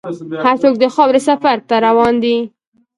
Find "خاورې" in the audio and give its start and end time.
0.95-1.21